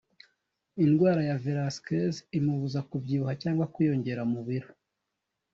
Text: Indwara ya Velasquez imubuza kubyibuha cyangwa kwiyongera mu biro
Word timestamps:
Indwara 0.83 1.21
ya 1.29 1.35
Velasquez 1.45 2.13
imubuza 2.37 2.79
kubyibuha 2.89 3.33
cyangwa 3.41 3.69
kwiyongera 3.73 4.21
mu 4.31 4.41
biro 4.47 4.69